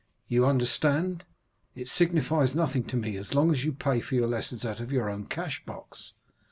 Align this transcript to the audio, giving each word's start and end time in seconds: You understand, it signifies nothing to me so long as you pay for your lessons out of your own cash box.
You 0.27 0.47
understand, 0.47 1.25
it 1.75 1.87
signifies 1.87 2.55
nothing 2.55 2.85
to 2.85 2.95
me 2.97 3.21
so 3.23 3.35
long 3.35 3.51
as 3.53 3.63
you 3.63 3.71
pay 3.71 4.01
for 4.01 4.15
your 4.15 4.25
lessons 4.27 4.65
out 4.65 4.79
of 4.79 4.91
your 4.91 5.11
own 5.11 5.27
cash 5.27 5.61
box. 5.63 6.13